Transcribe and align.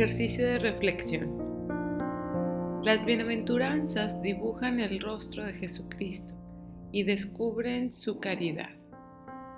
Ejercicio 0.00 0.46
de 0.46 0.58
reflexión. 0.58 1.28
Las 2.82 3.04
bienaventuranzas 3.04 4.22
dibujan 4.22 4.80
el 4.80 4.98
rostro 4.98 5.44
de 5.44 5.52
Jesucristo 5.52 6.34
y 6.90 7.02
descubren 7.02 7.92
su 7.92 8.18
caridad. 8.18 8.70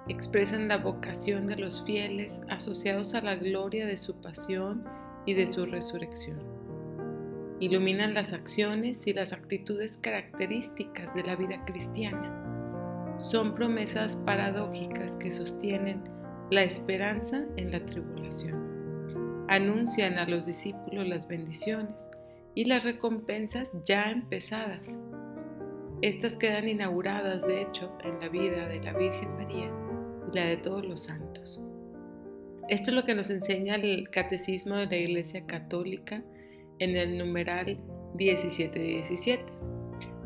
Expresan 0.09 0.67
la 0.67 0.79
vocación 0.79 1.47
de 1.47 1.55
los 1.55 1.85
fieles 1.85 2.41
asociados 2.51 3.15
a 3.15 3.21
la 3.21 3.37
gloria 3.37 3.87
de 3.87 3.97
su 3.97 4.21
pasión 4.21 4.83
y 5.27 5.35
de 5.35 5.47
su 5.47 5.65
resurrección. 5.65 6.41
Iluminan 7.61 8.13
las 8.13 8.33
acciones 8.33 9.07
y 9.07 9.13
las 9.13 9.33
actitudes 9.33 9.97
características 9.97 11.15
de 11.15 11.23
la 11.23 11.37
vida 11.37 11.65
cristiana. 11.67 13.15
Son 13.17 13.55
promesas 13.55 14.17
paradójicas 14.17 15.15
que 15.15 15.31
sostienen 15.31 16.03
la 16.51 16.65
esperanza 16.65 17.45
en 17.57 17.71
la 17.71 17.87
tribulación 17.87 18.62
anuncian 19.55 20.19
a 20.19 20.27
los 20.27 20.47
discípulos 20.47 21.07
las 21.07 21.29
bendiciones 21.29 22.09
y 22.55 22.65
las 22.65 22.85
recompensas 22.85 23.71
ya 23.85 24.11
empezadas. 24.11 24.99
Estas 26.01 26.37
quedan 26.37 26.69
inauguradas, 26.69 27.47
de 27.47 27.61
hecho, 27.61 27.93
en 28.03 28.19
la 28.19 28.31
vida 28.31 28.67
de 28.67 28.83
la 28.83 28.95
Virgen 28.95 29.37
María 29.37 29.71
y 30.31 30.37
la 30.37 30.47
de 30.47 30.57
todos 30.57 30.87
los 30.87 31.03
santos. 31.05 31.63
Esto 32.69 32.91
es 32.91 32.97
lo 32.97 33.05
que 33.05 33.15
nos 33.15 33.29
enseña 33.29 33.75
el 33.75 34.09
Catecismo 34.09 34.77
de 34.77 34.87
la 34.87 34.97
Iglesia 34.97 35.45
Católica 35.45 36.23
en 36.79 36.97
el 36.97 37.19
numeral 37.19 37.79
1717. 38.15 39.45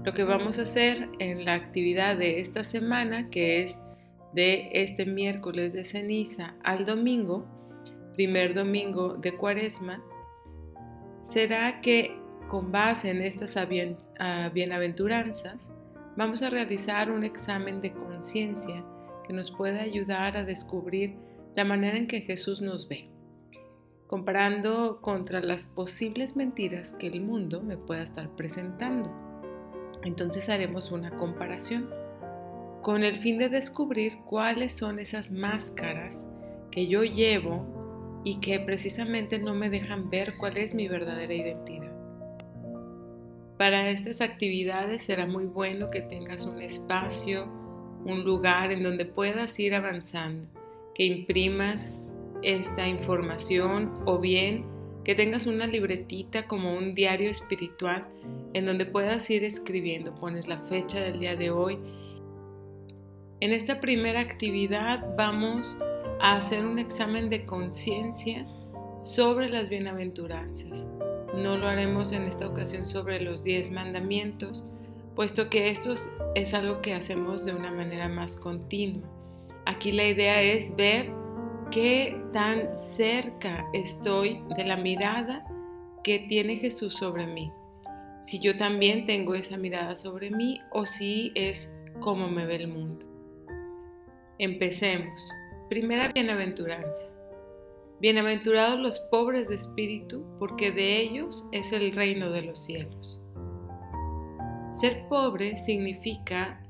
Lo 0.04 0.14
que 0.14 0.22
vamos 0.22 0.60
a 0.60 0.62
hacer 0.62 1.08
en 1.18 1.44
la 1.44 1.54
actividad 1.54 2.16
de 2.16 2.38
esta 2.38 2.62
semana, 2.62 3.28
que 3.28 3.62
es 3.62 3.80
de 4.34 4.70
este 4.72 5.04
miércoles 5.04 5.72
de 5.72 5.84
ceniza 5.84 6.54
al 6.62 6.86
domingo, 6.86 7.55
primer 8.16 8.54
domingo 8.54 9.14
de 9.14 9.36
Cuaresma, 9.36 10.02
será 11.20 11.80
que 11.80 12.18
con 12.48 12.72
base 12.72 13.10
en 13.10 13.22
estas 13.22 13.56
ah, 13.56 14.50
bienaventuranzas 14.52 15.70
vamos 16.16 16.42
a 16.42 16.50
realizar 16.50 17.10
un 17.10 17.24
examen 17.24 17.80
de 17.80 17.92
conciencia 17.92 18.82
que 19.26 19.32
nos 19.32 19.50
puede 19.50 19.80
ayudar 19.80 20.36
a 20.36 20.44
descubrir 20.44 21.16
la 21.54 21.64
manera 21.64 21.98
en 21.98 22.06
que 22.06 22.22
Jesús 22.22 22.60
nos 22.60 22.88
ve, 22.88 23.08
comparando 24.06 25.00
contra 25.00 25.40
las 25.40 25.66
posibles 25.66 26.36
mentiras 26.36 26.92
que 26.92 27.08
el 27.08 27.20
mundo 27.20 27.62
me 27.62 27.76
pueda 27.76 28.02
estar 28.02 28.28
presentando. 28.36 29.10
Entonces 30.04 30.48
haremos 30.48 30.92
una 30.92 31.10
comparación 31.10 31.90
con 32.82 33.02
el 33.02 33.18
fin 33.18 33.38
de 33.38 33.48
descubrir 33.48 34.18
cuáles 34.24 34.76
son 34.76 35.00
esas 35.00 35.32
máscaras 35.32 36.30
que 36.70 36.86
yo 36.86 37.02
llevo 37.02 37.75
y 38.26 38.40
que 38.40 38.58
precisamente 38.58 39.38
no 39.38 39.54
me 39.54 39.70
dejan 39.70 40.10
ver 40.10 40.36
cuál 40.36 40.56
es 40.56 40.74
mi 40.74 40.88
verdadera 40.88 41.32
identidad. 41.32 41.92
Para 43.56 43.88
estas 43.88 44.20
actividades 44.20 45.04
será 45.04 45.26
muy 45.26 45.44
bueno 45.44 45.92
que 45.92 46.00
tengas 46.00 46.44
un 46.44 46.60
espacio, 46.60 47.44
un 48.04 48.24
lugar 48.24 48.72
en 48.72 48.82
donde 48.82 49.04
puedas 49.04 49.56
ir 49.60 49.76
avanzando, 49.76 50.48
que 50.96 51.04
imprimas 51.04 52.00
esta 52.42 52.88
información 52.88 53.92
o 54.06 54.18
bien 54.18 54.64
que 55.04 55.14
tengas 55.14 55.46
una 55.46 55.68
libretita 55.68 56.48
como 56.48 56.76
un 56.76 56.96
diario 56.96 57.30
espiritual 57.30 58.08
en 58.54 58.66
donde 58.66 58.86
puedas 58.86 59.30
ir 59.30 59.44
escribiendo, 59.44 60.16
pones 60.16 60.48
la 60.48 60.58
fecha 60.62 60.98
del 60.98 61.20
día 61.20 61.36
de 61.36 61.52
hoy. 61.52 61.78
En 63.38 63.52
esta 63.52 63.80
primera 63.80 64.18
actividad 64.18 65.14
vamos 65.16 65.78
a 66.20 66.36
hacer 66.36 66.64
un 66.64 66.78
examen 66.78 67.28
de 67.30 67.44
conciencia 67.44 68.46
sobre 68.98 69.48
las 69.48 69.68
bienaventuranzas. 69.68 70.86
No 71.34 71.56
lo 71.56 71.68
haremos 71.68 72.12
en 72.12 72.22
esta 72.22 72.48
ocasión 72.48 72.86
sobre 72.86 73.20
los 73.20 73.44
diez 73.44 73.70
mandamientos, 73.70 74.64
puesto 75.14 75.50
que 75.50 75.70
esto 75.70 75.94
es 76.34 76.54
algo 76.54 76.80
que 76.80 76.94
hacemos 76.94 77.44
de 77.44 77.54
una 77.54 77.70
manera 77.70 78.08
más 78.08 78.36
continua. 78.36 79.08
Aquí 79.66 79.92
la 79.92 80.08
idea 80.08 80.40
es 80.40 80.74
ver 80.76 81.10
qué 81.70 82.20
tan 82.32 82.76
cerca 82.76 83.66
estoy 83.72 84.40
de 84.56 84.64
la 84.64 84.76
mirada 84.76 85.44
que 86.04 86.20
tiene 86.20 86.56
Jesús 86.56 86.94
sobre 86.94 87.26
mí. 87.26 87.50
Si 88.20 88.38
yo 88.38 88.56
también 88.56 89.06
tengo 89.06 89.34
esa 89.34 89.56
mirada 89.56 89.94
sobre 89.94 90.30
mí 90.30 90.60
o 90.72 90.86
si 90.86 91.32
es 91.34 91.74
como 92.00 92.28
me 92.28 92.46
ve 92.46 92.56
el 92.56 92.68
mundo. 92.68 93.06
Empecemos. 94.38 95.30
Primera 95.68 96.12
bienaventuranza. 96.12 97.06
Bienaventurados 97.98 98.78
los 98.78 99.00
pobres 99.00 99.48
de 99.48 99.56
espíritu, 99.56 100.24
porque 100.38 100.70
de 100.70 101.00
ellos 101.00 101.48
es 101.50 101.72
el 101.72 101.92
reino 101.92 102.30
de 102.30 102.42
los 102.42 102.62
cielos. 102.62 103.20
Ser 104.70 105.08
pobre 105.08 105.56
significa 105.56 106.62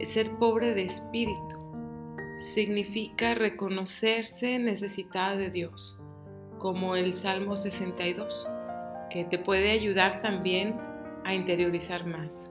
ser 0.00 0.28
pobre 0.38 0.74
de 0.74 0.82
espíritu. 0.82 1.56
Significa 2.52 3.36
reconocerse 3.36 4.58
necesitada 4.58 5.36
de 5.36 5.50
Dios, 5.50 6.00
como 6.58 6.96
el 6.96 7.14
Salmo 7.14 7.56
62, 7.56 8.48
que 9.08 9.24
te 9.24 9.38
puede 9.38 9.70
ayudar 9.70 10.20
también 10.20 10.76
a 11.22 11.32
interiorizar 11.32 12.06
más. 12.06 12.50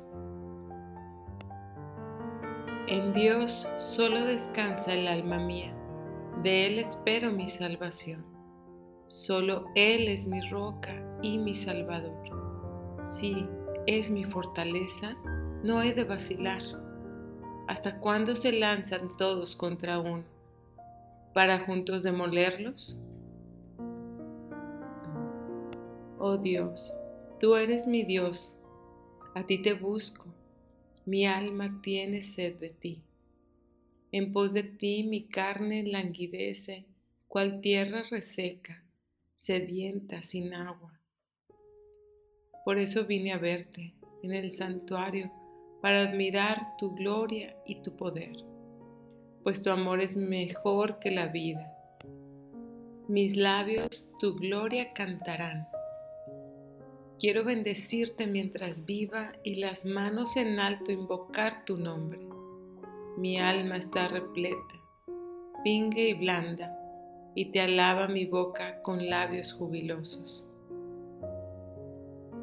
En 2.87 3.11
Dios 3.11 3.67
solo 3.77 4.23
descansa 4.23 4.93
el 4.93 5.09
alma 5.09 5.37
mía 5.39 5.75
de 6.43 6.65
Él 6.65 6.79
espero 6.79 7.31
mi 7.31 7.47
salvación. 7.47 8.25
Solo 9.07 9.65
Él 9.75 10.07
es 10.07 10.25
mi 10.25 10.41
roca 10.49 10.93
y 11.21 11.37
mi 11.37 11.53
salvador. 11.53 13.01
Sí, 13.03 13.47
es 13.85 14.09
mi 14.09 14.23
fortaleza, 14.23 15.15
no 15.63 15.83
he 15.83 15.93
de 15.93 16.03
vacilar. 16.03 16.61
¿Hasta 17.67 17.99
cuándo 17.99 18.35
se 18.35 18.51
lanzan 18.53 19.15
todos 19.17 19.55
contra 19.55 19.99
uno? 19.99 20.23
¿Para 21.33 21.59
juntos 21.59 22.01
demolerlos? 22.01 22.99
Oh 26.17 26.37
Dios, 26.37 26.93
tú 27.39 27.55
eres 27.55 27.87
mi 27.87 28.03
Dios, 28.03 28.57
a 29.35 29.43
ti 29.45 29.61
te 29.61 29.73
busco, 29.73 30.25
mi 31.05 31.25
alma 31.25 31.79
tiene 31.81 32.21
sed 32.21 32.55
de 32.57 32.69
ti. 32.69 33.03
En 34.13 34.33
pos 34.33 34.51
de 34.51 34.63
ti 34.63 35.03
mi 35.03 35.23
carne 35.23 35.83
languidece, 35.83 36.85
cual 37.29 37.61
tierra 37.61 38.03
reseca, 38.11 38.83
sedienta 39.35 40.21
sin 40.21 40.53
agua. 40.53 40.99
Por 42.65 42.77
eso 42.77 43.05
vine 43.05 43.31
a 43.31 43.37
verte 43.37 43.93
en 44.21 44.33
el 44.33 44.51
santuario 44.51 45.31
para 45.81 46.01
admirar 46.01 46.75
tu 46.77 46.93
gloria 46.93 47.55
y 47.65 47.81
tu 47.83 47.95
poder, 47.95 48.35
pues 49.43 49.63
tu 49.63 49.69
amor 49.69 50.01
es 50.01 50.17
mejor 50.17 50.99
que 50.99 51.11
la 51.11 51.27
vida. 51.27 51.73
Mis 53.07 53.37
labios 53.37 54.11
tu 54.19 54.35
gloria 54.35 54.91
cantarán. 54.91 55.69
Quiero 57.17 57.45
bendecirte 57.45 58.27
mientras 58.27 58.85
viva 58.85 59.31
y 59.41 59.55
las 59.55 59.85
manos 59.85 60.35
en 60.35 60.59
alto 60.59 60.91
invocar 60.91 61.63
tu 61.63 61.77
nombre 61.77 62.30
mi 63.17 63.39
alma 63.39 63.77
está 63.77 64.07
repleta, 64.07 64.75
pingue 65.63 66.09
y 66.09 66.13
blanda, 66.13 66.77
y 67.35 67.51
te 67.51 67.61
alaba 67.61 68.07
mi 68.07 68.25
boca 68.25 68.81
con 68.81 69.09
labios 69.09 69.53
jubilosos. 69.53 70.49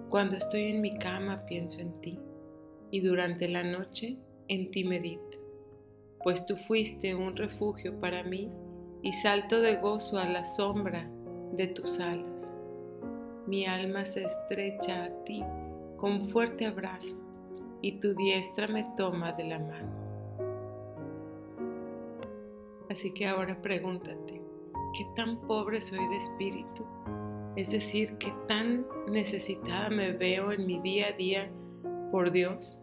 Cuando 0.08 0.36
estoy 0.36 0.70
en 0.70 0.80
mi 0.80 0.98
cama 0.98 1.44
pienso 1.46 1.80
en 1.80 2.00
ti, 2.00 2.18
y 2.90 3.00
durante 3.00 3.48
la 3.48 3.62
noche 3.62 4.16
en 4.48 4.70
ti 4.70 4.84
medito, 4.84 5.38
pues 6.22 6.46
tú 6.46 6.56
fuiste 6.56 7.14
un 7.14 7.36
refugio 7.36 7.98
para 8.00 8.22
mí 8.22 8.50
y 9.02 9.12
salto 9.12 9.60
de 9.60 9.76
gozo 9.76 10.18
a 10.18 10.26
la 10.26 10.44
sombra 10.44 11.08
de 11.52 11.68
tus 11.68 12.00
alas. 12.00 12.50
Mi 13.46 13.66
alma 13.66 14.04
se 14.04 14.24
estrecha 14.24 15.04
a 15.04 15.24
ti 15.24 15.42
con 15.96 16.28
fuerte 16.28 16.66
abrazo 16.66 17.16
y 17.80 18.00
tu 18.00 18.14
diestra 18.14 18.68
me 18.68 18.84
toma 18.96 19.32
de 19.32 19.44
la 19.44 19.58
mano. 19.58 19.97
Así 22.90 23.12
que 23.12 23.26
ahora 23.26 23.60
pregúntate, 23.60 24.40
¿qué 24.96 25.06
tan 25.14 25.40
pobre 25.46 25.80
soy 25.80 26.06
de 26.08 26.16
espíritu? 26.16 26.86
Es 27.56 27.70
decir, 27.72 28.16
¿qué 28.18 28.32
tan 28.46 28.86
necesitada 29.10 29.90
me 29.90 30.12
veo 30.12 30.52
en 30.52 30.66
mi 30.66 30.80
día 30.80 31.08
a 31.08 31.12
día 31.12 31.50
por 32.10 32.30
Dios? 32.30 32.82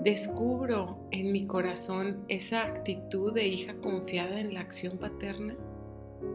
¿Descubro 0.00 0.98
en 1.10 1.32
mi 1.32 1.46
corazón 1.46 2.24
esa 2.28 2.64
actitud 2.64 3.32
de 3.32 3.46
hija 3.46 3.74
confiada 3.80 4.40
en 4.40 4.52
la 4.52 4.60
acción 4.60 4.98
paterna? 4.98 5.56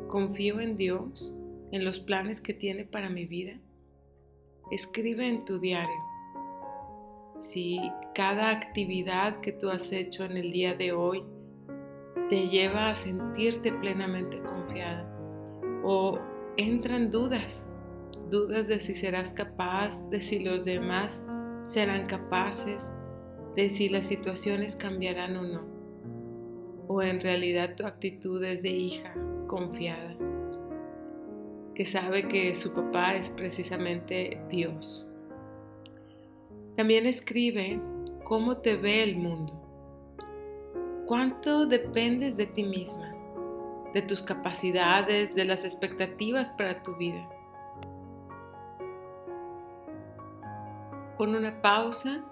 ¿Confío 0.08 0.60
en 0.62 0.78
Dios, 0.78 1.36
en 1.72 1.86
los 1.86 2.00
planes 2.00 2.42
que 2.42 2.54
tiene 2.54 2.86
para 2.86 3.10
mi 3.10 3.26
vida? 3.26 3.60
Escribe 4.72 5.28
en 5.28 5.46
tu 5.46 5.60
diario 5.60 6.12
si 7.40 7.80
cada 8.14 8.52
actividad 8.52 9.42
que 9.42 9.52
tú 9.52 9.70
has 9.70 9.92
hecho 9.92 10.24
en 10.24 10.38
el 10.38 10.52
día 10.52 10.76
de 10.76 10.92
hoy 10.92 11.24
te 12.32 12.48
lleva 12.48 12.92
a 12.92 12.96
sentirte 12.96 13.74
plenamente 13.74 14.40
confiada. 14.40 15.06
O 15.84 16.18
entran 16.56 17.12
dudas, 17.12 17.68
dudas 18.30 18.70
de 18.70 18.80
si 18.80 18.96
serás 18.96 19.34
capaz, 19.34 20.10
de 20.10 20.22
si 20.22 20.40
los 20.40 20.64
demás 20.64 21.22
serán 21.66 22.08
capaces, 22.08 22.90
de 23.58 23.68
si 23.68 23.90
las 23.90 24.06
situaciones 24.06 24.78
cambiarán 24.78 25.36
o 25.36 25.44
no, 25.44 25.62
o 26.88 27.02
en 27.02 27.20
realidad 27.20 27.76
tu 27.76 27.86
actitud 27.86 28.42
es 28.46 28.64
de 28.64 28.70
hija 28.70 29.14
confiada, 29.48 30.16
que 31.76 31.84
sabe 31.84 32.30
que 32.30 32.56
su 32.56 32.74
papá 32.74 33.16
es 33.16 33.30
precisamente 33.30 34.42
Dios. 34.50 35.06
También 36.78 37.06
escribe 37.06 37.82
cómo 38.24 38.60
te 38.60 38.78
ve 38.78 39.04
el 39.04 39.18
mundo, 39.18 39.61
cuánto 41.08 41.66
dependes 41.66 42.38
de 42.38 42.48
ti 42.48 42.64
misma, 42.64 43.14
de 43.94 44.02
tus 44.02 44.22
capacidades, 44.22 45.36
de 45.36 45.46
las 45.46 45.66
expectativas 45.66 46.50
para 46.52 46.82
tu 46.84 46.96
vida. 46.96 47.28
Pon 51.18 51.36
una 51.36 51.62
pausa 51.62 52.24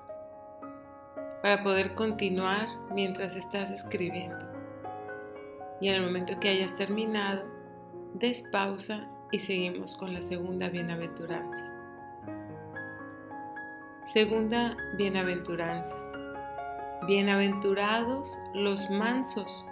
para 1.41 1.63
poder 1.63 1.95
continuar 1.95 2.67
mientras 2.93 3.35
estás 3.35 3.71
escribiendo. 3.71 4.45
Y 5.81 5.87
en 5.87 5.95
el 5.95 6.01
momento 6.03 6.39
que 6.39 6.49
hayas 6.49 6.75
terminado, 6.75 7.45
des 8.15 8.43
pausa 8.51 9.07
y 9.31 9.39
seguimos 9.39 9.95
con 9.95 10.13
la 10.13 10.21
segunda 10.21 10.69
bienaventuranza. 10.69 11.65
Segunda 14.01 14.75
bienaventuranza. 14.97 16.08
Bienaventurados 17.07 18.37
los 18.53 18.89
mansos, 18.89 19.65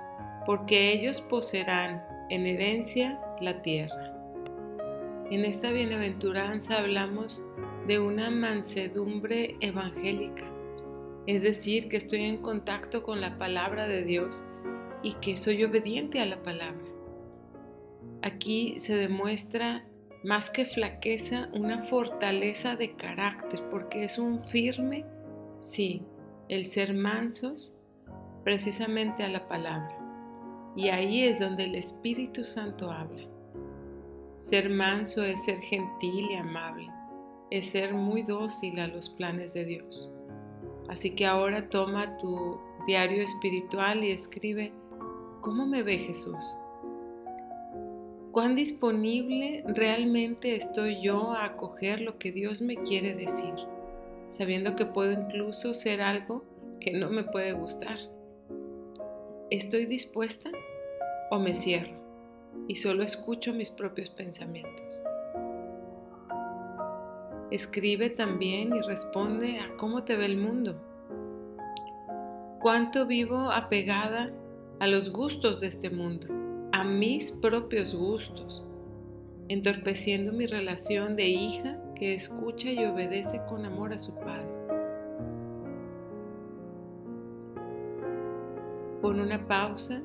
porque 0.46 0.92
ellos 0.92 1.22
poseerán 1.22 2.04
en 2.30 2.46
herencia 2.46 3.20
la 3.42 3.62
tierra. 3.62 4.14
En 5.30 5.46
esta 5.46 5.72
bienaventuranza 5.72 6.80
hablamos 6.80 7.44
de 7.88 8.00
una 8.00 8.32
mansedumbre 8.32 9.56
evangélica 9.60 10.46
es 11.28 11.42
decir, 11.42 11.90
que 11.90 11.98
estoy 11.98 12.24
en 12.24 12.38
contacto 12.38 13.04
con 13.04 13.20
la 13.20 13.38
palabra 13.38 13.86
de 13.86 14.06
Dios 14.06 14.46
y 15.04 15.14
que 15.16 15.36
soy 15.36 15.64
obediente 15.66 16.22
a 16.22 16.26
la 16.26 16.42
palabra. 16.42 16.88
Aquí 18.22 18.80
se 18.80 18.96
demuestra 18.96 19.86
más 20.24 20.50
que 20.50 20.66
flaqueza, 20.66 21.50
una 21.54 21.84
fortaleza 21.84 22.78
de 22.78 22.96
carácter, 22.96 23.62
porque 23.70 24.06
es 24.06 24.18
un 24.18 24.40
firme, 24.40 25.06
sí, 25.60 26.02
el 26.50 26.66
ser 26.66 26.94
mansos 26.94 27.78
precisamente 28.44 29.24
a 29.24 29.30
la 29.30 29.48
palabra. 29.48 29.98
Y 30.76 30.90
ahí 30.90 31.24
es 31.24 31.40
donde 31.40 31.66
el 31.66 31.76
Espíritu 31.76 32.46
Santo 32.46 32.92
habla. 32.92 33.24
Ser 34.38 34.70
manso 34.70 35.24
es 35.24 35.44
ser 35.44 35.60
gentil 35.60 36.32
y 36.32 36.36
amable, 36.36 36.88
es 37.50 37.66
ser 37.66 37.94
muy 37.94 38.22
dócil 38.22 38.80
a 38.80 38.88
los 38.88 39.10
planes 39.10 39.54
de 39.54 39.66
Dios. 39.66 40.14
Así 40.88 41.12
que 41.12 41.26
ahora 41.26 41.70
toma 41.70 42.18
tu 42.18 42.58
diario 42.86 43.24
espiritual 43.24 44.04
y 44.04 44.12
escribe, 44.12 44.72
¿cómo 45.42 45.66
me 45.66 45.84
ve 45.84 45.98
Jesús? 45.98 46.56
¿Cuán 48.32 48.56
disponible 48.56 49.64
realmente 49.68 50.56
estoy 50.56 51.02
yo 51.02 51.32
a 51.32 51.46
acoger 51.46 52.02
lo 52.02 52.20
que 52.20 52.32
Dios 52.32 52.62
me 52.62 52.78
quiere 52.78 53.16
decir, 53.16 53.54
sabiendo 54.28 54.76
que 54.76 54.86
puedo 54.86 55.12
incluso 55.12 55.74
ser 55.74 56.02
algo 56.02 56.44
que 56.80 56.92
no 56.92 57.10
me 57.10 57.24
puede 57.24 57.54
gustar? 57.54 57.98
¿Estoy 59.50 59.86
dispuesta 59.86 60.50
o 61.32 61.40
me 61.40 61.56
cierro 61.56 61.96
y 62.68 62.76
solo 62.76 63.04
escucho 63.04 63.54
mis 63.54 63.70
propios 63.70 64.10
pensamientos? 64.10 65.02
Escribe 67.50 68.10
también 68.10 68.76
y 68.76 68.82
responde 68.82 69.60
a 69.60 69.76
cómo 69.78 70.04
te 70.04 70.18
ve 70.18 70.26
el 70.26 70.38
mundo. 70.38 70.76
¿Cuánto 72.60 73.06
vivo 73.06 73.52
apegada 73.52 74.32
a 74.80 74.88
los 74.88 75.12
gustos 75.12 75.60
de 75.62 75.68
este 75.68 75.90
mundo, 75.90 76.28
a 76.72 76.84
mis 76.84 77.32
propios 77.32 77.96
gustos, 77.96 78.64
entorpeciendo 79.48 80.34
mi 80.34 80.46
relación 80.46 81.16
de 81.16 81.28
hija 81.28 81.80
que 81.98 82.14
escucha 82.14 82.70
y 82.70 82.86
obedece 82.86 83.42
con 83.48 83.66
amor 83.66 83.94
a 83.94 83.98
su 83.98 84.14
padre? 84.14 84.48
Pon 89.02 89.20
una 89.20 89.48
pausa 89.48 90.02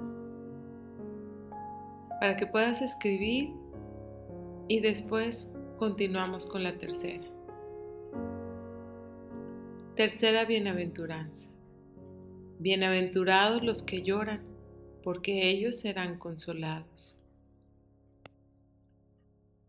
para 2.21 2.37
que 2.37 2.47
puedas 2.47 2.81
escribir 2.81 3.51
y 4.69 4.81
después 4.81 5.53
continuamos 5.77 6.47
con 6.47 6.63
la 6.63 6.79
tercera. 6.79 7.25
Tercera 9.97 10.45
bienaventuranza. 10.45 11.51
Bienaventurados 12.59 13.63
los 13.63 13.83
que 13.83 14.03
lloran, 14.03 14.41
porque 15.03 15.51
ellos 15.51 15.81
serán 15.81 16.19
consolados. 16.19 17.19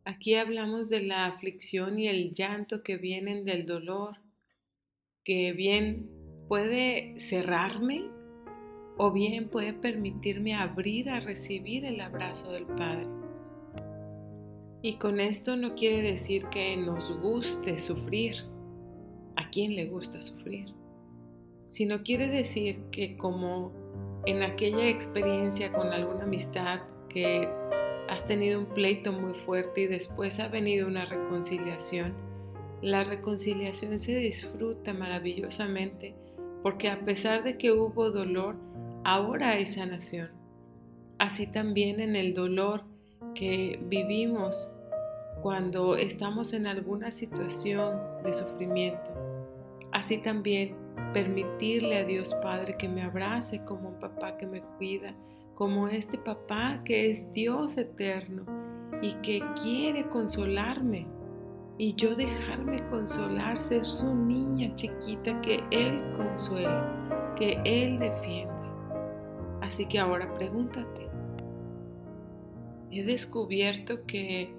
Aquí 0.05 0.35
hablamos 0.35 0.89
de 0.89 1.01
la 1.01 1.27
aflicción 1.27 1.97
y 1.97 2.09
el 2.09 2.33
llanto 2.33 2.83
que 2.83 2.97
vienen 2.97 3.45
del 3.45 3.65
dolor, 3.65 4.17
que 5.23 5.53
bien 5.53 6.09
puede 6.49 7.17
cerrarme 7.19 8.03
o 8.97 9.11
bien 9.11 9.47
puede 9.47 9.73
permitirme 9.73 10.55
abrir 10.55 11.09
a 11.09 11.21
recibir 11.21 11.85
el 11.85 12.01
abrazo 12.01 12.51
del 12.51 12.65
Padre. 12.65 13.07
Y 14.81 14.97
con 14.97 15.21
esto 15.21 15.55
no 15.55 15.73
quiere 15.75 16.01
decir 16.01 16.47
que 16.51 16.75
nos 16.75 17.17
guste 17.21 17.79
sufrir, 17.79 18.35
a 19.37 19.49
quién 19.49 19.73
le 19.75 19.87
gusta 19.87 20.21
sufrir, 20.21 20.67
sino 21.65 22.03
quiere 22.03 22.27
decir 22.27 22.83
que 22.91 23.15
como 23.15 23.71
en 24.25 24.43
aquella 24.43 24.87
experiencia 24.89 25.71
con 25.71 25.87
alguna 25.87 26.25
amistad 26.25 26.81
que 27.09 27.47
has 28.09 28.25
tenido 28.25 28.59
un 28.59 28.65
pleito 28.65 29.11
muy 29.11 29.33
fuerte 29.33 29.81
y 29.81 29.87
después 29.87 30.39
ha 30.39 30.47
venido 30.47 30.87
una 30.87 31.05
reconciliación, 31.05 32.13
la 32.81 33.03
reconciliación 33.03 33.97
se 33.97 34.17
disfruta 34.17 34.93
maravillosamente 34.93 36.15
porque 36.63 36.89
a 36.89 36.99
pesar 37.03 37.43
de 37.43 37.57
que 37.57 37.71
hubo 37.71 38.09
dolor, 38.09 38.55
ahora 39.03 39.49
hay 39.49 39.65
sanación. 39.65 40.31
Así 41.19 41.45
también 41.45 41.99
en 41.99 42.15
el 42.15 42.33
dolor 42.33 42.83
que 43.35 43.79
vivimos 43.83 44.73
cuando 45.41 45.97
estamos 45.97 46.53
en 46.53 46.67
alguna 46.67 47.11
situación 47.11 47.99
de 48.23 48.33
sufrimiento. 48.33 49.11
Así 49.91 50.17
también 50.17 50.75
permitirle 51.13 51.97
a 51.97 52.05
Dios 52.05 52.33
Padre 52.35 52.77
que 52.77 52.87
me 52.87 53.03
abrace 53.03 53.63
como 53.65 53.89
un 53.89 53.99
papá 53.99 54.37
que 54.37 54.47
me 54.47 54.61
cuida, 54.77 55.13
como 55.55 55.87
este 55.87 56.17
papá 56.17 56.81
que 56.83 57.09
es 57.09 57.31
Dios 57.31 57.77
eterno 57.77 58.45
y 59.01 59.13
que 59.15 59.43
quiere 59.61 60.07
consolarme. 60.09 61.07
Y 61.77 61.95
yo 61.95 62.15
dejarme 62.15 62.87
consolar, 62.89 63.59
ser 63.59 63.83
su 63.83 64.13
niña 64.13 64.75
chiquita 64.75 65.41
que 65.41 65.63
Él 65.71 66.03
consuela, 66.15 67.33
que 67.35 67.59
Él 67.65 67.97
defiende. 67.97 68.53
Así 69.59 69.85
que 69.87 69.97
ahora 69.99 70.31
pregúntate, 70.35 71.09
he 72.91 73.03
descubierto 73.03 74.05
que 74.05 74.53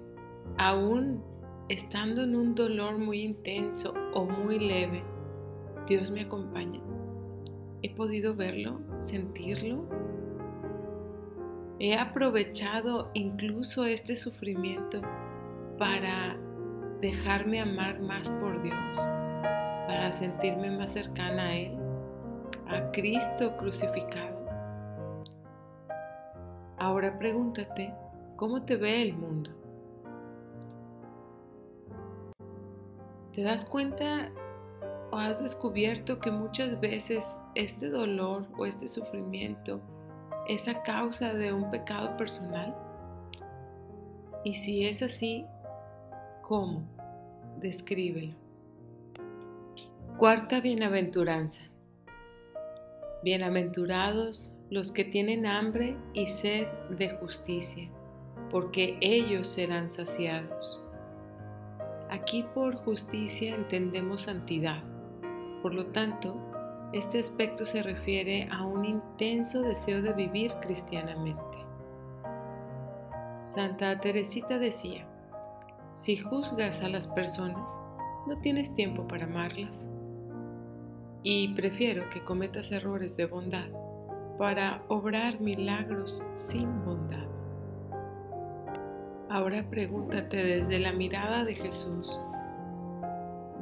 aún 0.57 1.23
estando 1.69 2.23
en 2.23 2.35
un 2.35 2.53
dolor 2.53 2.97
muy 2.97 3.21
intenso 3.21 3.93
o 4.13 4.25
muy 4.25 4.59
leve, 4.59 5.03
Dios 5.87 6.11
me 6.11 6.21
acompaña. 6.21 6.81
He 7.81 7.93
podido 7.95 8.35
verlo, 8.35 8.81
sentirlo. 9.01 9.87
He 11.77 11.93
aprovechado 11.93 13.11
incluso 13.13 13.83
este 13.83 14.15
sufrimiento 14.15 15.01
para 15.77 16.37
dejarme 17.01 17.59
amar 17.59 17.99
más 17.99 18.29
por 18.29 18.61
Dios, 18.61 18.97
para 19.85 20.09
sentirme 20.13 20.71
más 20.71 20.93
cercana 20.93 21.47
a 21.47 21.55
Él, 21.55 21.77
a 22.67 22.91
Cristo 22.91 23.57
crucificado. 23.57 24.35
Ahora 26.77 27.19
pregúntate, 27.19 27.93
¿cómo 28.37 28.61
te 28.63 28.77
ve 28.77 29.01
el 29.01 29.13
mundo? 29.13 29.51
¿Te 33.33 33.43
das 33.43 33.65
cuenta 33.65 34.31
o 35.11 35.17
has 35.17 35.43
descubierto 35.43 36.19
que 36.19 36.31
muchas 36.31 36.79
veces 36.79 37.37
este 37.53 37.89
dolor 37.89 38.47
o 38.57 38.65
este 38.65 38.87
sufrimiento 38.87 39.81
es 40.47 40.67
a 40.67 40.83
causa 40.83 41.33
de 41.33 41.53
un 41.53 41.71
pecado 41.71 42.15
personal? 42.17 42.75
Y 44.43 44.53
si 44.55 44.85
es 44.85 45.01
así, 45.01 45.45
¿cómo? 46.41 46.83
Descríbelo. 47.59 48.33
Cuarta 50.17 50.61
bienaventuranza. 50.61 51.65
Bienaventurados 53.23 54.51
los 54.69 54.91
que 54.91 55.03
tienen 55.03 55.45
hambre 55.45 55.97
y 56.13 56.27
sed 56.27 56.67
de 56.89 57.09
justicia, 57.17 57.89
porque 58.51 58.97
ellos 59.01 59.47
serán 59.47 59.91
saciados. 59.91 60.81
Aquí 62.09 62.45
por 62.53 62.75
justicia 62.75 63.55
entendemos 63.55 64.21
santidad. 64.23 64.83
Por 65.61 65.73
lo 65.73 65.87
tanto, 65.87 66.35
este 66.95 67.19
aspecto 67.19 67.65
se 67.65 67.83
refiere 67.83 68.47
a 68.49 68.63
un 68.63 68.85
intenso 68.85 69.61
deseo 69.63 70.01
de 70.01 70.13
vivir 70.13 70.53
cristianamente. 70.61 71.57
Santa 73.41 73.99
Teresita 73.99 74.57
decía, 74.57 75.05
si 75.97 76.15
juzgas 76.15 76.81
a 76.83 76.87
las 76.87 77.07
personas, 77.07 77.77
no 78.27 78.37
tienes 78.37 78.73
tiempo 78.75 79.05
para 79.09 79.25
amarlas. 79.25 79.89
Y 81.21 81.53
prefiero 81.53 82.09
que 82.11 82.23
cometas 82.23 82.71
errores 82.71 83.17
de 83.17 83.25
bondad 83.25 83.67
para 84.37 84.81
obrar 84.87 85.41
milagros 85.41 86.25
sin 86.33 86.85
bondad. 86.85 87.27
Ahora 89.29 89.69
pregúntate 89.69 90.37
desde 90.37 90.79
la 90.79 90.93
mirada 90.93 91.43
de 91.43 91.55
Jesús, 91.55 92.21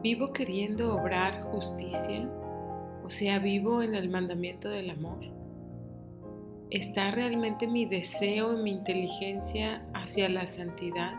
¿vivo 0.03 0.31
queriendo 0.33 0.93
obrar 0.93 1.41
justicia? 1.45 2.29
Sea, 3.13 3.37
¿vivo 3.37 3.83
en 3.83 3.93
el 3.93 4.09
mandamiento 4.09 4.69
del 4.69 4.89
amor? 4.89 5.19
¿Está 6.71 7.11
realmente 7.11 7.67
mi 7.67 7.85
deseo 7.85 8.57
y 8.57 8.63
mi 8.63 8.71
inteligencia 8.71 9.85
hacia 9.93 10.27
la 10.29 10.47
santidad? 10.47 11.13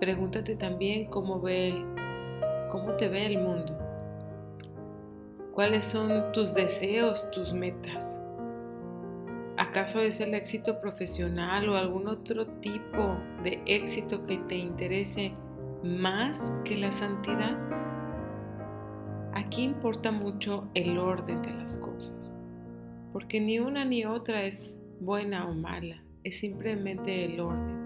Pregúntate 0.00 0.56
también 0.56 1.10
cómo 1.10 1.42
ve, 1.42 1.74
cómo 2.70 2.94
te 2.94 3.08
ve 3.08 3.26
el 3.26 3.42
mundo. 3.42 3.78
¿Cuáles 5.52 5.84
son 5.84 6.32
tus 6.32 6.54
deseos, 6.54 7.30
tus 7.30 7.52
metas? 7.52 8.18
¿Acaso 9.58 10.00
es 10.00 10.22
el 10.22 10.32
éxito 10.32 10.80
profesional 10.80 11.68
o 11.68 11.76
algún 11.76 12.08
otro 12.08 12.46
tipo 12.46 13.18
de 13.44 13.60
éxito 13.66 14.24
que 14.24 14.38
te 14.38 14.56
interese 14.56 15.34
más 15.82 16.50
que 16.64 16.78
la 16.78 16.90
santidad? 16.90 17.81
Aquí 19.52 19.64
importa 19.64 20.10
mucho 20.10 20.70
el 20.72 20.96
orden 20.96 21.42
de 21.42 21.52
las 21.52 21.76
cosas, 21.76 22.32
porque 23.12 23.38
ni 23.38 23.58
una 23.58 23.84
ni 23.84 24.06
otra 24.06 24.44
es 24.44 24.80
buena 24.98 25.46
o 25.46 25.52
mala, 25.52 26.02
es 26.24 26.38
simplemente 26.38 27.26
el 27.26 27.38
orden. 27.38 27.76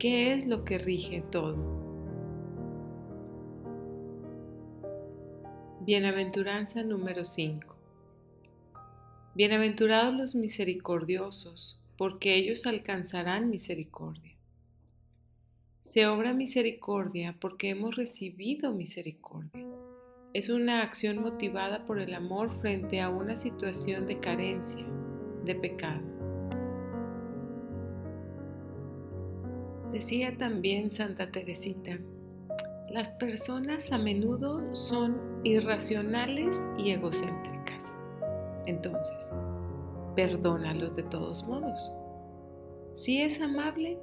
¿Qué 0.00 0.34
es 0.34 0.48
lo 0.48 0.64
que 0.64 0.78
rige 0.78 1.22
todo? 1.30 1.56
Bienaventuranza 5.82 6.82
número 6.82 7.24
5. 7.24 7.76
Bienaventurados 9.36 10.12
los 10.12 10.34
misericordiosos, 10.34 11.80
porque 11.96 12.34
ellos 12.34 12.66
alcanzarán 12.66 13.48
misericordia. 13.48 14.34
Se 15.84 16.08
obra 16.08 16.34
misericordia 16.34 17.36
porque 17.38 17.70
hemos 17.70 17.94
recibido 17.94 18.72
misericordia. 18.72 19.64
Es 20.34 20.50
una 20.50 20.82
acción 20.82 21.22
motivada 21.22 21.86
por 21.86 21.98
el 22.00 22.12
amor 22.12 22.52
frente 22.60 23.00
a 23.00 23.08
una 23.08 23.34
situación 23.34 24.06
de 24.06 24.20
carencia, 24.20 24.84
de 25.44 25.54
pecado. 25.54 26.02
Decía 29.90 30.36
también 30.36 30.90
Santa 30.90 31.30
Teresita, 31.30 31.98
las 32.90 33.08
personas 33.08 33.90
a 33.90 33.96
menudo 33.96 34.74
son 34.74 35.40
irracionales 35.44 36.62
y 36.76 36.90
egocéntricas. 36.90 37.96
Entonces, 38.66 39.30
perdónalos 40.14 40.94
de 40.94 41.04
todos 41.04 41.46
modos. 41.48 41.90
Si 42.94 43.22
es 43.22 43.40
amable, 43.40 43.98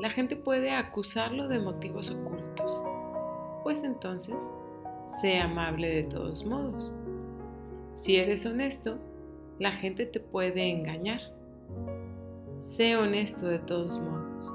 la 0.00 0.08
gente 0.08 0.36
puede 0.36 0.70
acusarlo 0.70 1.48
de 1.48 1.60
motivos 1.60 2.10
ocultos. 2.10 2.82
Pues 3.62 3.84
entonces, 3.84 4.50
sé 5.06 5.38
amable 5.38 5.88
de 5.88 6.04
todos 6.04 6.44
modos. 6.44 6.94
Si 7.94 8.16
eres 8.16 8.44
honesto, 8.44 8.98
la 9.58 9.72
gente 9.72 10.04
te 10.04 10.20
puede 10.20 10.70
engañar. 10.70 11.20
Sé 12.60 12.96
honesto 12.96 13.46
de 13.46 13.58
todos 13.58 13.98
modos. 13.98 14.52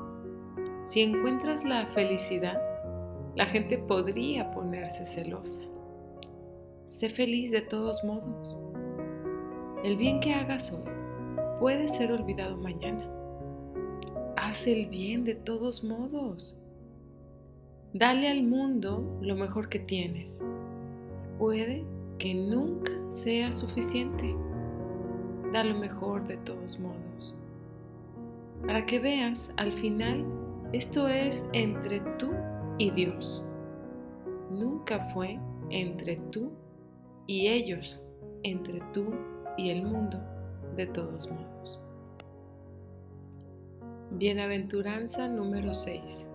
Si 0.83 1.01
encuentras 1.01 1.63
la 1.63 1.87
felicidad, 1.87 2.61
la 3.35 3.45
gente 3.45 3.77
podría 3.77 4.51
ponerse 4.51 5.05
celosa. 5.05 5.63
Sé 6.87 7.09
feliz 7.09 7.49
de 7.51 7.61
todos 7.61 8.03
modos. 8.03 8.59
El 9.83 9.95
bien 9.97 10.19
que 10.19 10.33
hagas 10.33 10.71
hoy 10.73 10.91
puede 11.59 11.87
ser 11.87 12.11
olvidado 12.11 12.57
mañana. 12.57 13.09
Haz 14.35 14.67
el 14.67 14.87
bien 14.87 15.23
de 15.23 15.35
todos 15.35 15.83
modos. 15.83 16.60
Dale 17.93 18.29
al 18.29 18.43
mundo 18.43 19.03
lo 19.21 19.35
mejor 19.35 19.67
que 19.67 19.79
tienes. 19.79 20.41
Puede 21.37 21.83
que 22.19 22.33
nunca 22.33 22.91
sea 23.09 23.51
suficiente. 23.51 24.33
Da 25.51 25.65
lo 25.65 25.77
mejor 25.77 26.25
de 26.25 26.37
todos 26.37 26.79
modos. 26.79 27.37
Para 28.65 28.85
que 28.85 28.99
veas 28.99 29.53
al 29.57 29.73
final 29.73 30.23
esto 30.71 31.09
es 31.09 31.45
entre 31.51 31.99
tú 32.17 32.31
y 32.77 32.91
Dios. 32.91 33.45
Nunca 34.49 35.09
fue 35.13 35.37
entre 35.69 36.15
tú 36.31 36.49
y 37.27 37.47
ellos, 37.47 38.05
entre 38.43 38.81
tú 38.93 39.05
y 39.57 39.69
el 39.69 39.83
mundo, 39.83 40.17
de 40.77 40.85
todos 40.87 41.29
modos. 41.29 41.83
Bienaventuranza 44.11 45.27
número 45.27 45.73
6. 45.73 46.30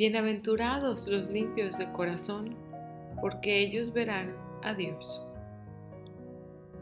Bienaventurados 0.00 1.06
los 1.08 1.28
limpios 1.28 1.76
de 1.76 1.92
corazón, 1.92 2.56
porque 3.20 3.60
ellos 3.60 3.92
verán 3.92 4.34
a 4.62 4.72
Dios. 4.72 5.22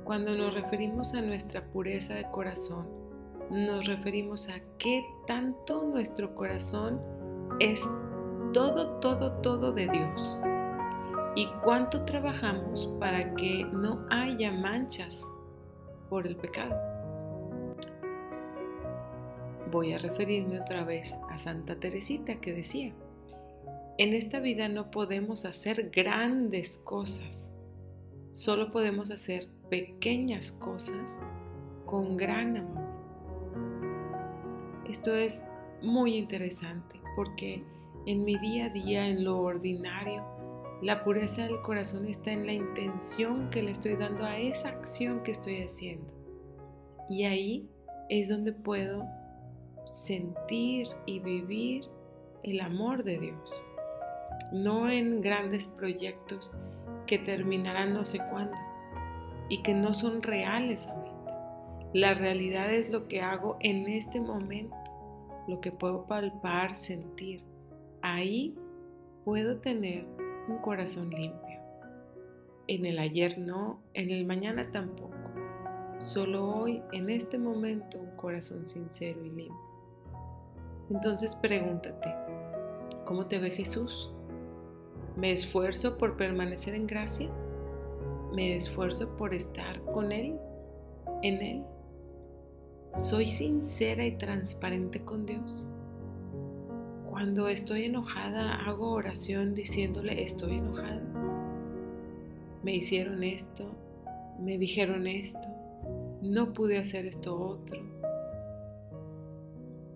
Cuando 0.04 0.36
nos 0.36 0.54
referimos 0.54 1.14
a 1.14 1.22
nuestra 1.22 1.64
pureza 1.72 2.14
de 2.14 2.30
corazón, 2.30 2.86
nos 3.50 3.88
referimos 3.88 4.48
a 4.48 4.60
qué 4.78 5.04
tanto 5.26 5.82
nuestro 5.82 6.32
corazón 6.36 7.00
es 7.58 7.82
todo, 8.52 9.00
todo, 9.00 9.32
todo 9.40 9.72
de 9.72 9.88
Dios 9.88 10.38
y 11.34 11.48
cuánto 11.64 12.04
trabajamos 12.04 12.88
para 13.00 13.34
que 13.34 13.64
no 13.64 14.06
haya 14.10 14.52
manchas 14.52 15.26
por 16.08 16.24
el 16.24 16.36
pecado. 16.36 16.76
Voy 19.72 19.92
a 19.92 19.98
referirme 19.98 20.60
otra 20.60 20.84
vez 20.84 21.18
a 21.28 21.36
Santa 21.36 21.74
Teresita 21.74 22.36
que 22.36 22.54
decía, 22.54 22.94
en 23.98 24.14
esta 24.14 24.38
vida 24.38 24.68
no 24.68 24.92
podemos 24.92 25.44
hacer 25.44 25.90
grandes 25.90 26.78
cosas, 26.78 27.50
solo 28.30 28.70
podemos 28.70 29.10
hacer 29.10 29.48
pequeñas 29.68 30.52
cosas 30.52 31.18
con 31.84 32.16
gran 32.16 32.56
amor. 32.56 32.86
Esto 34.88 35.12
es 35.14 35.42
muy 35.82 36.14
interesante 36.14 37.00
porque 37.16 37.64
en 38.06 38.24
mi 38.24 38.38
día 38.38 38.66
a 38.66 38.68
día, 38.68 39.08
en 39.08 39.24
lo 39.24 39.40
ordinario, 39.40 40.24
la 40.80 41.02
pureza 41.02 41.42
del 41.42 41.60
corazón 41.62 42.06
está 42.06 42.30
en 42.30 42.46
la 42.46 42.52
intención 42.52 43.50
que 43.50 43.64
le 43.64 43.72
estoy 43.72 43.96
dando 43.96 44.24
a 44.24 44.38
esa 44.38 44.68
acción 44.68 45.24
que 45.24 45.32
estoy 45.32 45.62
haciendo. 45.62 46.14
Y 47.10 47.24
ahí 47.24 47.68
es 48.08 48.28
donde 48.28 48.52
puedo 48.52 49.04
sentir 49.84 50.86
y 51.04 51.18
vivir 51.18 51.84
el 52.44 52.60
amor 52.60 53.02
de 53.02 53.18
Dios. 53.18 53.64
No 54.52 54.88
en 54.88 55.20
grandes 55.20 55.66
proyectos 55.66 56.52
que 57.06 57.18
terminarán 57.18 57.94
no 57.94 58.04
sé 58.04 58.18
cuándo 58.30 58.56
y 59.48 59.62
que 59.62 59.74
no 59.74 59.94
son 59.94 60.22
reales 60.22 60.86
ahorita. 60.86 61.08
La 61.94 62.14
realidad 62.14 62.72
es 62.72 62.90
lo 62.90 63.08
que 63.08 63.22
hago 63.22 63.56
en 63.60 63.88
este 63.88 64.20
momento, 64.20 64.76
lo 65.48 65.60
que 65.60 65.72
puedo 65.72 66.04
palpar, 66.04 66.76
sentir. 66.76 67.42
Ahí 68.02 68.54
puedo 69.24 69.58
tener 69.58 70.06
un 70.48 70.58
corazón 70.58 71.10
limpio. 71.10 71.58
En 72.66 72.84
el 72.84 72.98
ayer 72.98 73.38
no, 73.38 73.80
en 73.94 74.10
el 74.10 74.26
mañana 74.26 74.70
tampoco. 74.70 75.14
Solo 75.98 76.46
hoy, 76.46 76.82
en 76.92 77.08
este 77.10 77.38
momento, 77.38 77.98
un 77.98 78.14
corazón 78.16 78.66
sincero 78.66 79.24
y 79.24 79.30
limpio. 79.30 79.68
Entonces 80.90 81.34
pregúntate, 81.34 82.14
¿cómo 83.04 83.26
te 83.26 83.38
ve 83.38 83.50
Jesús? 83.50 84.12
¿Me 85.18 85.32
esfuerzo 85.32 85.98
por 85.98 86.16
permanecer 86.16 86.76
en 86.76 86.86
gracia? 86.86 87.28
¿Me 88.32 88.54
esfuerzo 88.54 89.16
por 89.16 89.34
estar 89.34 89.82
con 89.82 90.12
Él? 90.12 90.38
¿En 91.24 91.42
Él? 91.42 91.64
¿Soy 92.94 93.26
sincera 93.26 94.06
y 94.06 94.16
transparente 94.16 95.04
con 95.04 95.26
Dios? 95.26 95.66
Cuando 97.10 97.48
estoy 97.48 97.86
enojada, 97.86 98.64
hago 98.64 98.92
oración 98.92 99.56
diciéndole, 99.56 100.22
estoy 100.22 100.58
enojada. 100.58 101.02
Me 102.62 102.76
hicieron 102.76 103.24
esto, 103.24 103.68
me 104.38 104.56
dijeron 104.56 105.08
esto, 105.08 105.48
no 106.22 106.52
pude 106.52 106.78
hacer 106.78 107.06
esto 107.06 107.36
otro. 107.36 107.80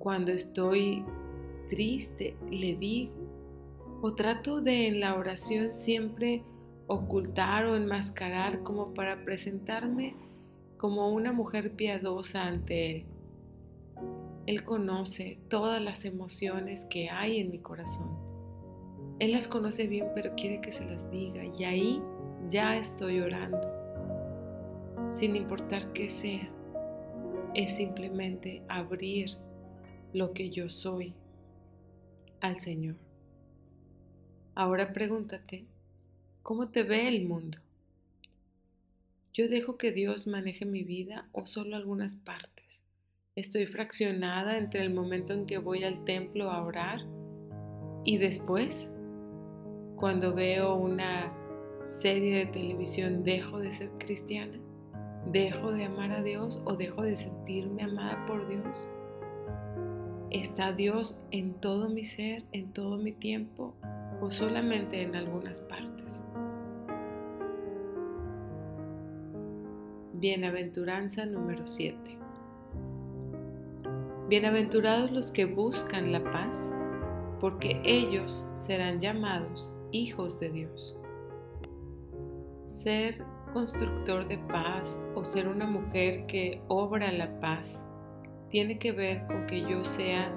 Cuando 0.01 0.33
estoy 0.33 1.05
triste, 1.71 2.35
le 2.51 2.75
digo. 2.75 3.22
O 4.05 4.15
trato 4.15 4.61
de 4.61 4.89
en 4.89 4.99
la 4.99 5.15
oración 5.15 5.73
siempre 5.73 6.43
ocultar 6.89 7.67
o 7.67 7.77
enmascarar 7.77 8.65
como 8.65 8.95
para 8.95 9.25
presentarme 9.25 10.17
como 10.77 11.13
una 11.13 11.31
mujer 11.31 11.77
piadosa 11.77 12.43
ante 12.43 12.91
Él. 12.91 13.05
Él 14.47 14.65
conoce 14.65 15.39
todas 15.49 15.81
las 15.81 16.05
emociones 16.05 16.83
que 16.91 17.11
hay 17.11 17.39
en 17.39 17.53
mi 17.53 17.61
corazón. 17.61 18.11
Él 19.21 19.31
las 19.31 19.47
conoce 19.47 19.87
bien, 19.87 20.09
pero 20.17 20.35
quiere 20.35 20.61
que 20.61 20.73
se 20.73 20.85
las 20.85 21.09
diga 21.13 21.45
y 21.45 21.63
ahí 21.63 22.03
ya 22.51 22.77
estoy 22.77 23.21
orando. 23.21 23.61
Sin 25.11 25.37
importar 25.37 25.93
qué 25.93 26.11
sea, 26.11 26.51
es 27.55 27.77
simplemente 27.77 28.65
abrir 28.69 29.29
lo 30.13 30.33
que 30.33 30.51
yo 30.51 30.69
soy 30.69 31.15
al 32.41 32.59
Señor. 32.59 32.97
Ahora 34.55 34.93
pregúntate, 34.93 35.65
¿cómo 36.43 36.69
te 36.69 36.83
ve 36.83 37.09
el 37.09 37.27
mundo? 37.27 37.57
¿Yo 39.33 39.49
dejo 39.49 39.79
que 39.79 39.93
Dios 39.93 40.27
maneje 40.27 40.67
mi 40.67 40.83
vida 40.83 41.27
o 41.33 41.47
solo 41.47 41.75
algunas 41.75 42.17
partes? 42.17 42.83
Estoy 43.35 43.65
fraccionada 43.65 44.59
entre 44.59 44.83
el 44.83 44.93
momento 44.93 45.33
en 45.33 45.47
que 45.47 45.57
voy 45.57 45.85
al 45.85 46.05
templo 46.05 46.51
a 46.51 46.63
orar 46.63 47.01
y 48.05 48.19
después, 48.19 48.93
cuando 49.97 50.35
veo 50.35 50.75
una 50.75 51.33
serie 51.83 52.45
de 52.45 52.53
televisión, 52.53 53.25
dejo 53.25 53.59
de 53.59 53.73
ser 53.73 53.89
cristiana, 53.93 54.61
dejo 55.33 55.73
de 55.73 55.85
amar 55.85 56.13
a 56.13 56.23
Dios 56.23 56.61
o 56.67 56.77
dejo 56.77 57.01
de 57.01 57.17
sentirme 57.17 57.85
amada 57.85 58.27
por 58.27 58.47
Dios. 58.49 58.87
¿Está 60.31 60.73
Dios 60.73 61.23
en 61.31 61.55
todo 61.55 61.89
mi 61.89 62.05
ser, 62.05 62.45
en 62.53 62.71
todo 62.75 62.99
mi 62.99 63.13
tiempo 63.13 63.75
o 64.23 64.31
solamente 64.31 65.03
en 65.03 65.17
algunas 65.17 65.61
partes? 65.63 66.23
Bienaventuranza 70.13 71.27
número 71.27 71.67
7. 71.67 71.97
Bienaventurados 74.29 75.11
los 75.11 75.33
que 75.33 75.45
buscan 75.45 76.13
la 76.13 76.23
paz, 76.23 76.71
porque 77.41 77.83
ellos 77.85 78.49
serán 78.53 79.01
llamados 79.01 79.75
hijos 79.91 80.39
de 80.39 80.51
Dios. 80.51 81.01
Ser 82.69 83.17
constructor 83.53 84.29
de 84.29 84.39
paz 84.39 85.05
o 85.17 85.25
ser 85.25 85.49
una 85.49 85.67
mujer 85.67 86.27
que 86.27 86.63
obra 86.69 87.11
la 87.11 87.41
paz 87.41 87.85
tiene 88.51 88.79
que 88.79 88.93
ver 88.93 89.27
con 89.27 89.47
que 89.47 89.63
yo 89.63 89.83
sea 89.83 90.33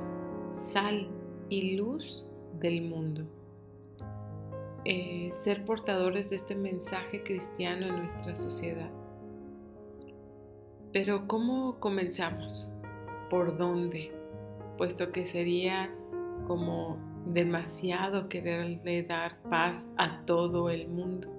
sal 0.50 1.08
y 1.50 1.76
luz 1.76 2.28
del 2.60 2.82
mundo. 2.82 3.28
Eh, 4.86 5.30
ser 5.34 5.66
portadores 5.66 6.30
de 6.30 6.36
este 6.36 6.56
mensaje 6.56 7.24
cristiano 7.24 7.88
en 7.88 7.98
nuestra 7.98 8.36
sociedad. 8.36 8.90
Pero 10.94 11.28
¿cómo 11.28 11.80
comenzamos? 11.80 12.72
por 13.30 13.58
dónde, 13.58 14.12
puesto 14.78 15.12
que 15.12 15.26
sería 15.26 15.90
como 16.48 16.98
demasiado 17.26 18.30
quererle 18.30 19.04
dar 19.04 19.38
paz 19.50 19.88
a 19.98 20.22
todo 20.26 20.70
el 20.70 20.88
mundo. 20.88 21.30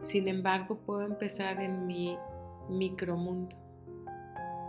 Sin 0.00 0.28
embargo, 0.28 0.78
puedo 0.84 1.02
empezar 1.02 1.60
en 1.60 1.86
mi 1.86 2.16
micromundo. 2.68 3.56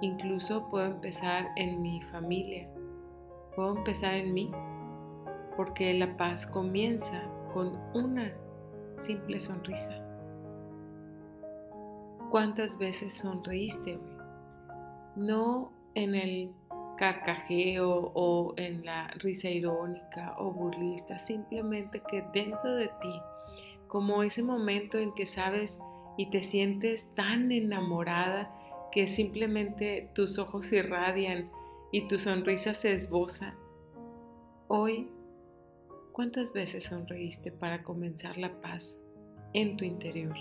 Incluso 0.02 0.70
puedo 0.70 0.86
empezar 0.86 1.48
en 1.56 1.82
mi 1.82 2.02
familia. 2.04 2.70
Puedo 3.56 3.76
empezar 3.76 4.14
en 4.14 4.34
mí, 4.34 4.52
porque 5.58 5.94
la 5.94 6.16
paz 6.16 6.48
comienza 6.48 7.24
con 7.54 7.80
una 7.94 8.32
simple 8.94 9.40
sonrisa. 9.40 10.06
¿Cuántas 12.30 12.78
veces 12.78 13.14
sonreíste 13.14 13.98
hoy? 13.98 14.18
No 15.16 15.72
en 15.96 16.16
el 16.16 16.52
carcajeo 16.98 18.12
o 18.14 18.54
en 18.58 18.86
la 18.86 19.08
risa 19.20 19.50
irónica 19.50 20.36
o 20.38 20.52
burlista, 20.52 21.18
simplemente 21.18 22.02
que 22.10 22.24
dentro 22.34 22.76
de 22.76 22.88
ti, 22.88 23.22
como 23.88 24.22
ese 24.22 24.44
momento 24.44 24.98
en 24.98 25.14
que 25.16 25.26
sabes 25.26 25.80
y 26.18 26.30
te 26.30 26.44
sientes 26.44 27.08
tan 27.16 27.52
enamorada 27.52 28.54
que 28.92 29.08
simplemente 29.08 30.10
tus 30.14 30.38
ojos 30.38 30.72
irradian 30.74 31.50
y 31.92 32.08
tu 32.08 32.20
sonrisa 32.20 32.74
se 32.74 32.94
esboza. 32.94 33.56
Hoy, 34.68 35.10
¿cuántas 36.20 36.52
veces 36.52 36.84
sonreíste 36.84 37.50
para 37.50 37.82
comenzar 37.82 38.38
la 38.38 38.60
paz 38.60 38.98
en 39.54 39.78
tu 39.78 39.86
interior? 39.86 40.36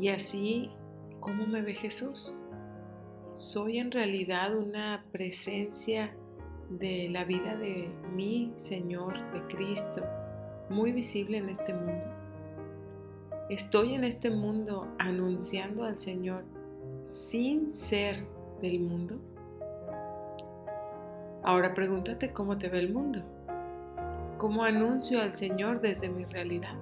Y 0.00 0.08
así, 0.08 0.70
¿cómo 1.20 1.46
me 1.46 1.62
ve 1.62 1.72
Jesús? 1.72 2.36
soy 3.32 3.78
en 3.78 3.92
realidad 3.92 4.56
una 4.56 5.04
presencia 5.12 6.16
de 6.68 7.08
la 7.10 7.24
vida 7.24 7.56
de 7.56 7.92
mi 8.12 8.52
Señor, 8.56 9.20
de 9.32 9.46
Cristo, 9.46 10.02
muy 10.68 10.90
visible 10.90 11.36
en 11.36 11.48
este 11.48 11.72
mundo. 11.72 12.08
Estoy 13.50 13.94
en 13.94 14.02
este 14.02 14.30
mundo 14.30 14.92
anunciando 14.98 15.84
al 15.84 15.96
Señor 16.00 16.42
sin 17.04 17.76
ser 17.76 18.26
del 18.60 18.80
mundo. 18.80 19.20
Ahora 21.44 21.72
pregúntate 21.72 22.32
cómo 22.32 22.58
te 22.58 22.68
ve 22.68 22.80
el 22.80 22.92
mundo. 22.92 23.31
¿Cómo 24.42 24.64
anuncio 24.64 25.22
al 25.22 25.36
Señor 25.36 25.80
desde 25.80 26.08
mi 26.08 26.24
realidad? 26.24 26.74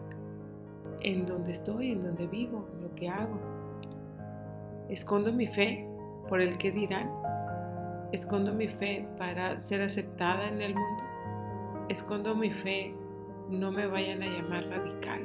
En 1.02 1.26
donde 1.26 1.52
estoy, 1.52 1.90
en 1.90 2.00
donde 2.00 2.26
vivo, 2.26 2.66
lo 2.80 2.94
que 2.94 3.06
hago. 3.06 3.38
¿Escondo 4.88 5.30
mi 5.30 5.46
fe 5.46 5.86
por 6.30 6.40
el 6.40 6.56
que 6.56 6.72
dirán? 6.72 7.12
¿Escondo 8.12 8.54
mi 8.54 8.68
fe 8.68 9.06
para 9.18 9.60
ser 9.60 9.82
aceptada 9.82 10.48
en 10.48 10.62
el 10.62 10.74
mundo? 10.74 11.04
¿Escondo 11.90 12.34
mi 12.34 12.50
fe? 12.50 12.94
No 13.50 13.70
me 13.70 13.86
vayan 13.86 14.22
a 14.22 14.26
llamar 14.26 14.64
radical. 14.64 15.20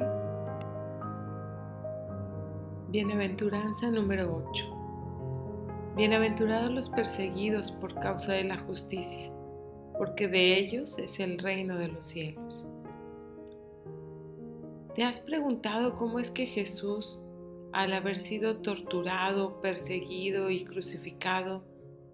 Bienaventuranza 2.90 3.90
número 3.92 4.44
8. 4.52 5.94
Bienaventurados 5.96 6.70
los 6.70 6.90
perseguidos 6.90 7.72
por 7.72 7.98
causa 8.02 8.34
de 8.34 8.44
la 8.44 8.58
justicia, 8.58 9.32
porque 9.98 10.28
de 10.28 10.58
ellos 10.58 10.98
es 11.00 11.20
el 11.20 11.38
reino 11.40 11.78
de 11.78 11.88
los 11.88 12.06
cielos. 12.06 12.68
¿Te 14.96 15.04
has 15.04 15.20
preguntado 15.20 15.96
cómo 15.96 16.20
es 16.20 16.32
que 16.32 16.46
Jesús 16.46 17.20
al 17.76 17.92
haber 17.92 18.20
sido 18.20 18.60
torturado, 18.60 19.60
perseguido 19.60 20.50
y 20.50 20.64
crucificado, 20.64 21.66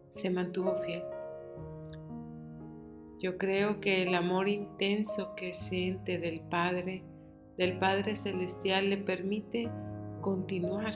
se 0.10 0.32
mantuvo 0.32 0.76
fiel. 0.78 1.04
Yo 3.20 3.38
creo 3.38 3.80
que 3.80 4.02
el 4.02 4.16
amor 4.16 4.48
intenso 4.48 5.36
que 5.36 5.54
siente 5.54 6.18
del 6.18 6.40
Padre, 6.40 7.04
del 7.60 7.78
Padre 7.78 8.16
Celestial, 8.16 8.90
le 8.90 8.98
permite 8.98 9.70
continuar. 10.22 10.96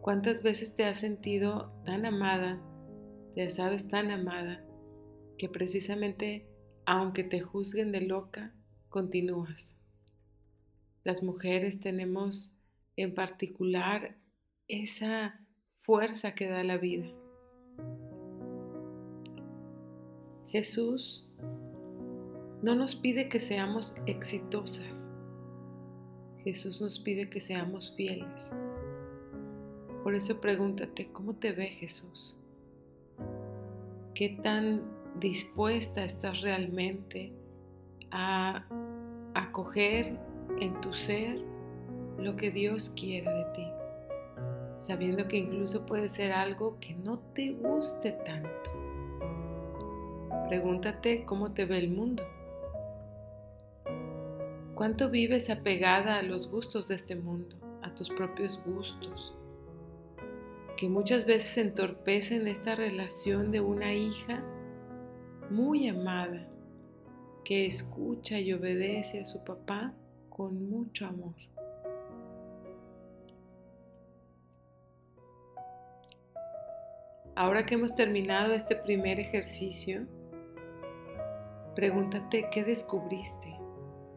¿Cuántas 0.00 0.44
veces 0.44 0.76
te 0.76 0.84
has 0.84 0.98
sentido 0.98 1.72
tan 1.84 2.06
amada, 2.06 2.60
te 3.34 3.50
sabes 3.50 3.88
tan 3.88 4.12
amada, 4.12 4.62
que 5.38 5.48
precisamente, 5.48 6.46
aunque 6.84 7.24
te 7.24 7.40
juzguen 7.40 7.92
de 7.92 8.02
loca, 8.02 8.52
continúas? 8.88 9.76
Las 11.04 11.22
mujeres 11.22 11.80
tenemos 11.80 12.54
en 12.96 13.14
particular 13.14 14.16
esa 14.66 15.40
fuerza 15.76 16.34
que 16.34 16.48
da 16.48 16.64
la 16.64 16.76
vida. 16.76 17.08
Jesús 20.48 21.28
no 22.62 22.74
nos 22.74 22.96
pide 22.96 23.28
que 23.28 23.38
seamos 23.38 23.94
exitosas. 24.06 25.08
Jesús 26.42 26.80
nos 26.80 26.98
pide 26.98 27.30
que 27.30 27.40
seamos 27.40 27.94
fieles. 27.96 28.52
Por 30.02 30.14
eso 30.14 30.40
pregúntate, 30.40 31.12
¿cómo 31.12 31.34
te 31.34 31.52
ve 31.52 31.66
Jesús? 31.68 32.38
¿Qué 34.14 34.38
tan 34.42 34.97
dispuesta 35.18 36.04
estás 36.04 36.40
realmente 36.40 37.32
a 38.10 38.64
acoger 39.34 40.18
en 40.60 40.80
tu 40.80 40.94
ser 40.94 41.40
lo 42.18 42.36
que 42.36 42.50
Dios 42.50 42.90
quiere 42.90 43.30
de 43.30 43.44
ti, 43.54 43.66
sabiendo 44.78 45.28
que 45.28 45.38
incluso 45.38 45.86
puede 45.86 46.08
ser 46.08 46.32
algo 46.32 46.78
que 46.80 46.94
no 46.94 47.18
te 47.18 47.52
guste 47.52 48.12
tanto. 48.12 48.70
Pregúntate 50.48 51.24
cómo 51.24 51.52
te 51.52 51.64
ve 51.64 51.78
el 51.78 51.90
mundo. 51.90 52.24
¿Cuánto 54.74 55.10
vives 55.10 55.50
apegada 55.50 56.16
a 56.18 56.22
los 56.22 56.50
gustos 56.50 56.88
de 56.88 56.94
este 56.94 57.16
mundo, 57.16 57.56
a 57.82 57.94
tus 57.94 58.08
propios 58.10 58.62
gustos? 58.64 59.34
que 60.78 60.88
muchas 60.88 61.26
veces 61.26 61.58
entorpecen 61.58 62.46
esta 62.46 62.76
relación 62.76 63.50
de 63.50 63.60
una 63.60 63.94
hija 63.94 64.44
muy 65.50 65.88
amada 65.88 66.46
que 67.44 67.66
escucha 67.66 68.38
y 68.38 68.52
obedece 68.52 69.20
a 69.20 69.24
su 69.24 69.42
papá 69.44 69.94
con 70.28 70.68
mucho 70.68 71.06
amor. 71.06 71.34
Ahora 77.34 77.64
que 77.64 77.74
hemos 77.74 77.94
terminado 77.94 78.52
este 78.52 78.74
primer 78.74 79.20
ejercicio, 79.20 80.06
pregúntate 81.74 82.48
qué 82.50 82.64
descubriste, 82.64 83.56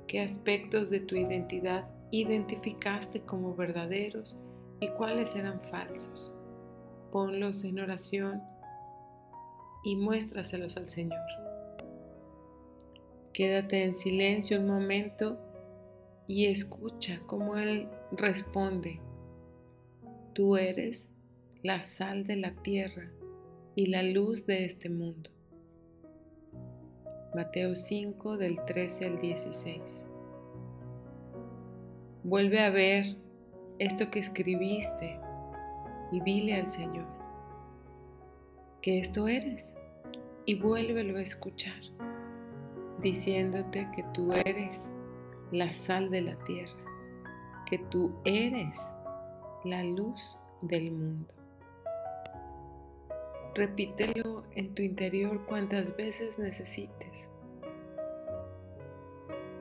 qué 0.07 0.21
aspectos 0.21 0.89
de 0.89 1.01
tu 1.01 1.15
identidad 1.15 1.87
identificaste 2.09 3.21
como 3.21 3.55
verdaderos 3.55 4.37
y 4.79 4.89
cuáles 4.89 5.35
eran 5.35 5.61
falsos. 5.69 6.35
Ponlos 7.11 7.63
en 7.63 7.79
oración 7.79 8.41
y 9.83 9.95
muéstraselos 9.95 10.77
al 10.77 10.89
Señor. 10.89 11.19
Quédate 13.33 13.83
en 13.83 13.95
silencio 13.95 14.59
un 14.59 14.67
momento 14.67 15.39
y 16.27 16.47
escucha 16.47 17.21
cómo 17.25 17.55
Él 17.55 17.87
responde. 18.11 18.99
Tú 20.33 20.57
eres 20.57 21.09
la 21.63 21.81
sal 21.81 22.25
de 22.25 22.35
la 22.35 22.53
tierra 22.61 23.11
y 23.75 23.87
la 23.87 24.03
luz 24.03 24.45
de 24.45 24.65
este 24.65 24.89
mundo. 24.89 25.29
Mateo 27.33 27.75
5 27.75 28.37
del 28.37 28.63
13 28.65 29.05
al 29.05 29.21
16. 29.21 30.05
Vuelve 32.23 32.59
a 32.59 32.69
ver 32.69 33.15
esto 33.79 34.11
que 34.11 34.19
escribiste 34.19 35.17
y 36.11 36.21
dile 36.21 36.55
al 36.55 36.69
Señor 36.69 37.20
que 38.81 38.97
esto 38.97 39.27
eres 39.27 39.75
y 40.45 40.55
vuélvelo 40.55 41.17
a 41.17 41.21
escuchar, 41.21 41.79
diciéndote 43.01 43.87
que 43.95 44.03
tú 44.13 44.31
eres 44.45 44.91
la 45.51 45.71
sal 45.71 46.09
de 46.09 46.21
la 46.21 46.35
tierra, 46.45 46.79
que 47.69 47.77
tú 47.77 48.11
eres 48.25 48.91
la 49.63 49.83
luz 49.83 50.39
del 50.61 50.91
mundo. 50.91 51.33
Repítelo 53.53 54.43
en 54.55 54.73
tu 54.73 54.81
interior 54.81 55.45
cuantas 55.45 55.95
veces 55.95 56.39
necesites, 56.39 57.27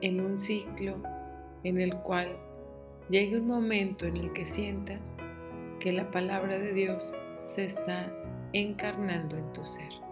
en 0.01 0.19
un 0.19 0.39
ciclo 0.39 0.95
en 1.63 1.79
el 1.79 1.95
cual 1.97 2.35
llegue 3.09 3.37
un 3.37 3.47
momento 3.47 4.07
en 4.07 4.17
el 4.17 4.33
que 4.33 4.45
sientas 4.45 5.15
que 5.79 5.91
la 5.91 6.09
palabra 6.09 6.57
de 6.57 6.73
Dios 6.73 7.13
se 7.45 7.65
está 7.65 8.11
encarnando 8.53 9.37
en 9.37 9.53
tu 9.53 9.65
ser. 9.65 10.10